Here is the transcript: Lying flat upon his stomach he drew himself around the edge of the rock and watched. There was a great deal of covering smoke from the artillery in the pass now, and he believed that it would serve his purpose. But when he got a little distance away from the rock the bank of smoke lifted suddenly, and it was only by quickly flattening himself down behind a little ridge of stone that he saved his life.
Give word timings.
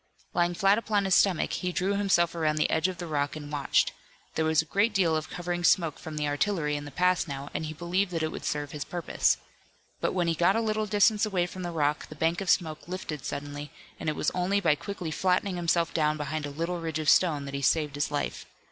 Lying 0.33 0.55
flat 0.55 0.79
upon 0.79 1.05
his 1.05 1.13
stomach 1.13 1.53
he 1.53 1.71
drew 1.71 1.93
himself 1.93 2.33
around 2.33 2.55
the 2.55 2.71
edge 2.71 2.87
of 2.87 2.97
the 2.97 3.05
rock 3.05 3.35
and 3.35 3.51
watched. 3.51 3.91
There 4.33 4.45
was 4.45 4.59
a 4.63 4.65
great 4.65 4.95
deal 4.95 5.15
of 5.15 5.29
covering 5.29 5.63
smoke 5.63 5.99
from 5.99 6.17
the 6.17 6.27
artillery 6.27 6.75
in 6.75 6.85
the 6.85 6.89
pass 6.89 7.27
now, 7.27 7.51
and 7.53 7.67
he 7.67 7.73
believed 7.73 8.09
that 8.09 8.23
it 8.23 8.31
would 8.31 8.43
serve 8.43 8.71
his 8.71 8.83
purpose. 8.83 9.37
But 9.99 10.13
when 10.13 10.27
he 10.27 10.33
got 10.33 10.55
a 10.55 10.59
little 10.61 10.87
distance 10.87 11.23
away 11.23 11.45
from 11.45 11.61
the 11.61 11.69
rock 11.69 12.07
the 12.07 12.15
bank 12.15 12.41
of 12.41 12.49
smoke 12.49 12.87
lifted 12.87 13.23
suddenly, 13.23 13.69
and 13.99 14.09
it 14.09 14.15
was 14.15 14.31
only 14.31 14.59
by 14.59 14.73
quickly 14.73 15.11
flattening 15.11 15.55
himself 15.57 15.93
down 15.93 16.17
behind 16.17 16.47
a 16.47 16.49
little 16.49 16.79
ridge 16.79 16.97
of 16.97 17.07
stone 17.07 17.45
that 17.45 17.53
he 17.53 17.61
saved 17.61 17.93
his 17.93 18.09
life. 18.09 18.47